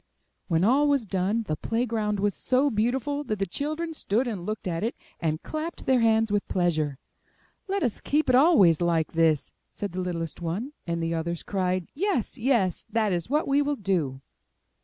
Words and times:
When 0.47 0.63
all 0.63 0.87
was 0.87 1.05
done 1.05 1.43
the 1.43 1.55
play 1.55 1.85
ground 1.85 2.19
was 2.19 2.33
so 2.33 2.71
beautiful 2.71 3.23
that 3.25 3.37
the 3.37 3.45
children 3.45 3.93
stood 3.93 4.27
and 4.27 4.47
looked 4.47 4.67
at 4.67 4.83
it, 4.83 4.95
and 5.19 5.43
clapped 5.43 5.85
their 5.85 5.99
hands 5.99 6.31
with 6.31 6.47
pleasure. 6.47 6.97
*'Let 7.67 7.83
us 7.83 8.01
keep 8.01 8.27
it 8.27 8.33
always 8.33 8.81
like 8.81 9.11
this!*' 9.11 9.53
said 9.71 9.91
the 9.91 10.01
littlest 10.01 10.41
one; 10.41 10.73
and 10.87 11.03
the 11.03 11.13
others 11.13 11.43
cried, 11.43 11.87
Yes! 11.93 12.35
yes! 12.39 12.83
that 12.91 13.13
is 13.13 13.29
what 13.29 13.47
we 13.47 13.61
will 13.61 13.75
do." 13.75 14.21